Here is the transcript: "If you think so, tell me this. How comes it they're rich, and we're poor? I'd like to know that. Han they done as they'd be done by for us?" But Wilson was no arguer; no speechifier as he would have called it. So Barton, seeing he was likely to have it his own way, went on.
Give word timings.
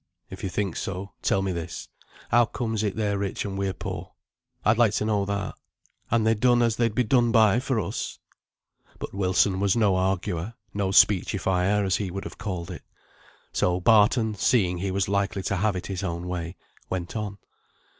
"If 0.31 0.41
you 0.43 0.49
think 0.49 0.77
so, 0.77 1.11
tell 1.21 1.43
me 1.43 1.51
this. 1.51 1.87
How 2.31 2.45
comes 2.45 2.81
it 2.81 2.95
they're 2.95 3.19
rich, 3.19 3.45
and 3.45 3.55
we're 3.55 3.71
poor? 3.71 4.13
I'd 4.65 4.79
like 4.79 4.93
to 4.93 5.05
know 5.05 5.25
that. 5.25 5.53
Han 6.09 6.23
they 6.23 6.33
done 6.33 6.63
as 6.63 6.75
they'd 6.77 6.95
be 6.95 7.03
done 7.03 7.31
by 7.31 7.59
for 7.59 7.79
us?" 7.79 8.17
But 8.97 9.13
Wilson 9.13 9.59
was 9.59 9.75
no 9.77 9.95
arguer; 9.95 10.55
no 10.73 10.89
speechifier 10.89 11.85
as 11.85 11.97
he 11.97 12.09
would 12.09 12.23
have 12.23 12.39
called 12.39 12.71
it. 12.71 12.81
So 13.53 13.79
Barton, 13.79 14.33
seeing 14.33 14.79
he 14.79 14.89
was 14.89 15.07
likely 15.07 15.43
to 15.43 15.57
have 15.57 15.75
it 15.75 15.85
his 15.85 16.01
own 16.01 16.27
way, 16.27 16.55
went 16.89 17.15
on. 17.15 17.37